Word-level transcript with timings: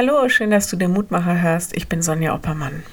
Hallo, 0.00 0.28
schön, 0.28 0.52
dass 0.52 0.70
du 0.70 0.76
den 0.76 0.92
Mutmacher 0.92 1.42
hörst. 1.42 1.76
Ich 1.76 1.88
bin 1.88 2.02
Sonja 2.02 2.32
Oppermann. 2.32 2.84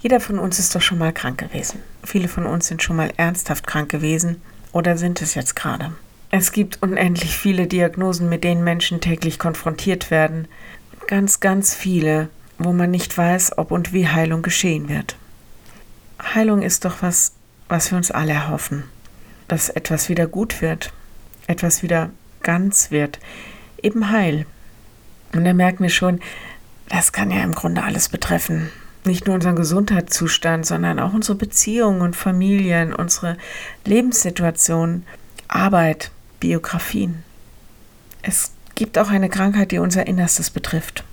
Jeder 0.00 0.18
von 0.18 0.40
uns 0.40 0.58
ist 0.58 0.74
doch 0.74 0.80
schon 0.82 0.98
mal 0.98 1.12
krank 1.12 1.38
gewesen. 1.38 1.78
Viele 2.02 2.26
von 2.26 2.46
uns 2.46 2.66
sind 2.66 2.82
schon 2.82 2.96
mal 2.96 3.12
ernsthaft 3.16 3.64
krank 3.64 3.90
gewesen 3.90 4.42
oder 4.72 4.96
sind 4.96 5.22
es 5.22 5.36
jetzt 5.36 5.54
gerade. 5.54 5.92
Es 6.32 6.50
gibt 6.50 6.82
unendlich 6.82 7.36
viele 7.36 7.68
Diagnosen, 7.68 8.28
mit 8.28 8.42
denen 8.42 8.64
Menschen 8.64 9.00
täglich 9.00 9.38
konfrontiert 9.38 10.10
werden. 10.10 10.48
Ganz, 11.06 11.38
ganz 11.38 11.76
viele, 11.76 12.28
wo 12.58 12.72
man 12.72 12.90
nicht 12.90 13.16
weiß, 13.16 13.56
ob 13.56 13.70
und 13.70 13.92
wie 13.92 14.08
Heilung 14.08 14.42
geschehen 14.42 14.88
wird. 14.88 15.14
Heilung 16.34 16.62
ist 16.62 16.84
doch 16.84 17.02
was, 17.02 17.34
was 17.68 17.92
wir 17.92 17.96
uns 17.96 18.10
alle 18.10 18.32
erhoffen. 18.32 18.82
Dass 19.46 19.68
etwas 19.68 20.08
wieder 20.08 20.26
gut 20.26 20.60
wird, 20.60 20.92
etwas 21.46 21.84
wieder 21.84 22.10
ganz 22.42 22.90
wird, 22.90 23.20
eben 23.80 24.10
heil. 24.10 24.44
Und 25.32 25.44
da 25.44 25.52
merken 25.52 25.82
wir 25.82 25.90
schon, 25.90 26.20
das 26.88 27.12
kann 27.12 27.30
ja 27.30 27.42
im 27.42 27.54
Grunde 27.54 27.82
alles 27.82 28.08
betreffen. 28.08 28.70
Nicht 29.04 29.26
nur 29.26 29.34
unseren 29.36 29.56
Gesundheitszustand, 29.56 30.66
sondern 30.66 30.98
auch 30.98 31.14
unsere 31.14 31.36
Beziehungen 31.36 32.02
und 32.02 32.16
Familien, 32.16 32.92
unsere 32.92 33.36
Lebenssituation, 33.84 35.04
Arbeit, 35.48 36.10
Biografien. 36.38 37.22
Es 38.22 38.52
gibt 38.74 38.98
auch 38.98 39.08
eine 39.08 39.28
Krankheit, 39.28 39.70
die 39.72 39.78
unser 39.78 40.06
Innerstes 40.06 40.50
betrifft. 40.50 41.04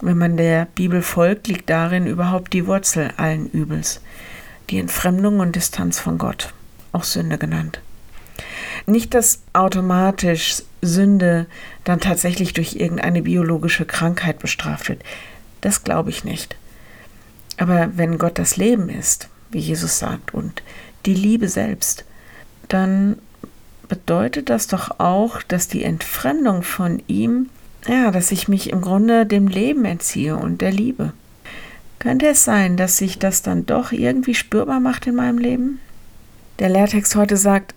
Wenn 0.00 0.18
man 0.18 0.36
der 0.36 0.66
Bibel 0.74 1.02
folgt, 1.02 1.48
liegt 1.48 1.68
darin 1.70 2.06
überhaupt 2.06 2.52
die 2.52 2.66
Wurzel 2.66 3.12
allen 3.16 3.50
Übels, 3.50 4.00
die 4.70 4.78
Entfremdung 4.78 5.40
und 5.40 5.56
Distanz 5.56 5.98
von 5.98 6.18
Gott, 6.18 6.52
auch 6.92 7.04
Sünde 7.04 7.38
genannt. 7.38 7.80
Nicht, 8.88 9.12
dass 9.12 9.42
automatisch 9.52 10.62
Sünde 10.80 11.46
dann 11.84 12.00
tatsächlich 12.00 12.54
durch 12.54 12.76
irgendeine 12.76 13.20
biologische 13.20 13.84
Krankheit 13.84 14.38
bestraft 14.38 14.88
wird. 14.88 15.02
Das 15.60 15.84
glaube 15.84 16.08
ich 16.08 16.24
nicht. 16.24 16.56
Aber 17.58 17.90
wenn 17.96 18.16
Gott 18.16 18.38
das 18.38 18.56
Leben 18.56 18.88
ist, 18.88 19.28
wie 19.50 19.58
Jesus 19.58 19.98
sagt, 19.98 20.32
und 20.32 20.62
die 21.04 21.12
Liebe 21.12 21.48
selbst, 21.48 22.06
dann 22.68 23.18
bedeutet 23.88 24.48
das 24.48 24.68
doch 24.68 24.98
auch, 24.98 25.42
dass 25.42 25.68
die 25.68 25.84
Entfremdung 25.84 26.62
von 26.62 27.02
ihm, 27.08 27.50
ja, 27.86 28.10
dass 28.10 28.32
ich 28.32 28.48
mich 28.48 28.70
im 28.70 28.80
Grunde 28.80 29.26
dem 29.26 29.48
Leben 29.48 29.84
entziehe 29.84 30.36
und 30.36 30.62
der 30.62 30.72
Liebe. 30.72 31.12
Könnte 31.98 32.28
es 32.28 32.42
sein, 32.42 32.78
dass 32.78 32.96
sich 32.96 33.18
das 33.18 33.42
dann 33.42 33.66
doch 33.66 33.92
irgendwie 33.92 34.34
spürbar 34.34 34.80
macht 34.80 35.06
in 35.06 35.16
meinem 35.16 35.36
Leben? 35.36 35.78
Der 36.58 36.70
Lehrtext 36.70 37.16
heute 37.16 37.36
sagt, 37.36 37.74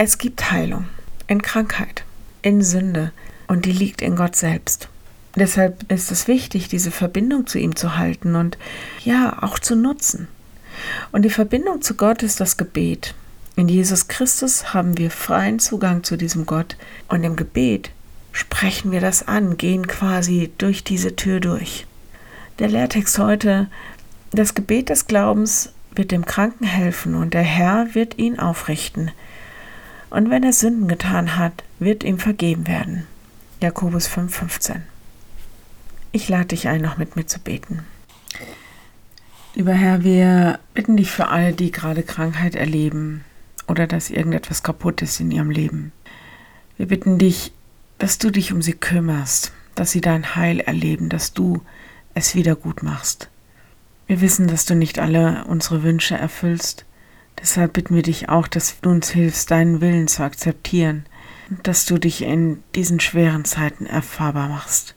es 0.00 0.16
gibt 0.18 0.52
Heilung 0.52 0.86
in 1.26 1.42
Krankheit, 1.42 2.04
in 2.40 2.62
Sünde 2.62 3.12
und 3.48 3.64
die 3.64 3.72
liegt 3.72 4.00
in 4.00 4.14
Gott 4.14 4.36
selbst. 4.36 4.88
Deshalb 5.34 5.90
ist 5.90 6.12
es 6.12 6.28
wichtig, 6.28 6.68
diese 6.68 6.92
Verbindung 6.92 7.48
zu 7.48 7.58
ihm 7.58 7.74
zu 7.74 7.96
halten 7.96 8.36
und 8.36 8.56
ja, 9.04 9.42
auch 9.42 9.58
zu 9.58 9.74
nutzen. 9.74 10.28
Und 11.10 11.22
die 11.22 11.30
Verbindung 11.30 11.82
zu 11.82 11.94
Gott 11.94 12.22
ist 12.22 12.38
das 12.38 12.56
Gebet. 12.56 13.14
In 13.56 13.68
Jesus 13.68 14.06
Christus 14.06 14.72
haben 14.72 14.96
wir 14.98 15.10
freien 15.10 15.58
Zugang 15.58 16.04
zu 16.04 16.16
diesem 16.16 16.46
Gott 16.46 16.76
und 17.08 17.24
im 17.24 17.34
Gebet 17.34 17.90
sprechen 18.30 18.92
wir 18.92 19.00
das 19.00 19.26
an, 19.26 19.56
gehen 19.56 19.88
quasi 19.88 20.52
durch 20.58 20.84
diese 20.84 21.16
Tür 21.16 21.40
durch. 21.40 21.86
Der 22.60 22.68
Lehrtext 22.68 23.18
heute, 23.18 23.66
das 24.30 24.54
Gebet 24.54 24.90
des 24.90 25.08
Glaubens 25.08 25.72
wird 25.90 26.12
dem 26.12 26.24
Kranken 26.24 26.64
helfen 26.64 27.16
und 27.16 27.34
der 27.34 27.42
Herr 27.42 27.96
wird 27.96 28.16
ihn 28.16 28.38
aufrichten 28.38 29.10
und 30.10 30.30
wenn 30.30 30.42
er 30.42 30.52
Sünden 30.52 30.88
getan 30.88 31.36
hat, 31.36 31.64
wird 31.78 32.04
ihm 32.04 32.18
vergeben 32.18 32.66
werden. 32.66 33.06
Jakobus 33.60 34.08
5,15. 34.08 34.80
Ich 36.12 36.28
lade 36.28 36.46
dich 36.46 36.68
ein, 36.68 36.80
noch 36.80 36.96
mit 36.96 37.16
mir 37.16 37.26
zu 37.26 37.38
beten. 37.38 37.84
Lieber 39.54 39.72
Herr, 39.72 40.04
wir 40.04 40.60
bitten 40.74 40.96
dich 40.96 41.10
für 41.10 41.28
alle, 41.28 41.52
die 41.52 41.72
gerade 41.72 42.02
Krankheit 42.02 42.54
erleben 42.54 43.24
oder 43.66 43.86
dass 43.86 44.10
irgendetwas 44.10 44.62
kaputt 44.62 45.02
ist 45.02 45.20
in 45.20 45.30
ihrem 45.30 45.50
Leben. 45.50 45.92
Wir 46.76 46.86
bitten 46.86 47.18
dich, 47.18 47.52
dass 47.98 48.18
du 48.18 48.30
dich 48.30 48.52
um 48.52 48.62
sie 48.62 48.74
kümmerst, 48.74 49.52
dass 49.74 49.90
sie 49.90 50.00
dein 50.00 50.36
Heil 50.36 50.60
erleben, 50.60 51.08
dass 51.08 51.34
du 51.34 51.62
es 52.14 52.34
wieder 52.34 52.54
gut 52.54 52.82
machst. 52.82 53.28
Wir 54.06 54.20
wissen, 54.20 54.46
dass 54.46 54.64
du 54.64 54.74
nicht 54.74 54.98
alle 54.98 55.44
unsere 55.44 55.82
Wünsche 55.82 56.16
erfüllst, 56.16 56.84
Deshalb 57.40 57.72
bitten 57.72 57.94
wir 57.94 58.02
dich 58.02 58.28
auch, 58.28 58.48
dass 58.48 58.80
du 58.80 58.90
uns 58.90 59.10
hilfst, 59.10 59.50
deinen 59.50 59.80
Willen 59.80 60.08
zu 60.08 60.22
akzeptieren 60.22 61.06
und 61.50 61.66
dass 61.66 61.86
du 61.86 61.98
dich 61.98 62.22
in 62.22 62.62
diesen 62.74 63.00
schweren 63.00 63.44
Zeiten 63.44 63.86
erfahrbar 63.86 64.48
machst. 64.48 64.94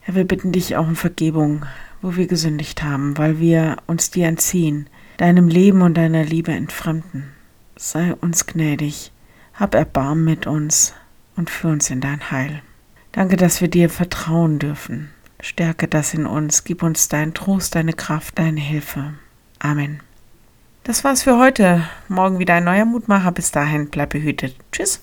Herr, 0.00 0.14
wir 0.14 0.24
bitten 0.24 0.52
dich 0.52 0.76
auch 0.76 0.86
um 0.86 0.96
Vergebung, 0.96 1.64
wo 2.02 2.16
wir 2.16 2.26
gesündigt 2.26 2.82
haben, 2.82 3.16
weil 3.18 3.38
wir 3.38 3.76
uns 3.86 4.10
dir 4.10 4.26
entziehen, 4.26 4.88
deinem 5.18 5.48
Leben 5.48 5.82
und 5.82 5.94
deiner 5.94 6.24
Liebe 6.24 6.52
entfremden. 6.52 7.30
Sei 7.76 8.14
uns 8.14 8.46
gnädig, 8.46 9.12
hab 9.54 9.74
Erbarmen 9.74 10.24
mit 10.24 10.46
uns 10.46 10.94
und 11.36 11.50
führ 11.50 11.70
uns 11.70 11.90
in 11.90 12.00
dein 12.00 12.30
Heil. 12.30 12.62
Danke, 13.12 13.36
dass 13.36 13.60
wir 13.60 13.68
dir 13.68 13.90
vertrauen 13.90 14.58
dürfen. 14.58 15.10
Stärke 15.40 15.88
das 15.88 16.14
in 16.14 16.26
uns, 16.26 16.64
gib 16.64 16.82
uns 16.82 17.08
deinen 17.08 17.34
Trost, 17.34 17.74
deine 17.74 17.92
Kraft, 17.92 18.38
deine 18.38 18.60
Hilfe. 18.60 19.14
Amen. 19.58 20.00
Das 20.90 21.04
war's 21.04 21.22
für 21.22 21.38
heute. 21.38 21.84
Morgen 22.08 22.40
wieder 22.40 22.54
ein 22.54 22.64
neuer 22.64 22.84
Mutmacher. 22.84 23.30
Bis 23.30 23.52
dahin, 23.52 23.90
bleib 23.90 24.10
behütet. 24.10 24.56
Tschüss. 24.72 24.98